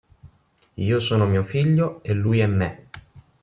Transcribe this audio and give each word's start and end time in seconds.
Io 0.85 0.97
sono 0.97 1.27
mio 1.27 1.43
figlio, 1.43 2.01
e 2.01 2.13
lui 2.13 2.39
è 2.39 2.47
me". 2.47 2.87